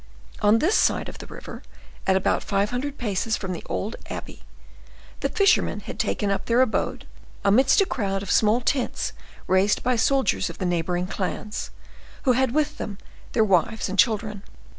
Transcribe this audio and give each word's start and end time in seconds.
On 0.41 0.57
this 0.57 0.73
side 0.73 1.07
of 1.09 1.19
the 1.19 1.27
river, 1.27 1.61
at 2.07 2.15
about 2.15 2.41
five 2.41 2.71
hundred 2.71 2.97
paces 2.97 3.37
from 3.37 3.51
the 3.53 3.61
old 3.67 3.97
abbey, 4.09 4.41
the 5.19 5.29
fishermen 5.29 5.81
had 5.81 5.99
taken 5.99 6.31
up 6.31 6.47
their 6.47 6.59
abode 6.59 7.05
amidst 7.45 7.81
a 7.81 7.85
crowd 7.85 8.23
of 8.23 8.31
small 8.31 8.61
tents 8.61 9.13
raised 9.45 9.83
by 9.83 9.95
soldiers 9.95 10.49
of 10.49 10.57
the 10.57 10.65
neighboring 10.65 11.05
clans, 11.05 11.69
who 12.23 12.31
had 12.31 12.49
with 12.51 12.79
them 12.79 12.97
their 13.33 13.43
wives 13.45 13.87
and 13.89 13.99
children. 13.99 14.41